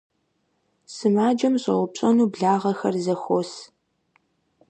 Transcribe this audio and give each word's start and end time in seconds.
Сымаджэм 0.93 1.55
щӀэупщӀэну 1.63 2.31
благъэхэр 2.33 2.95
зэхуос. 3.05 3.51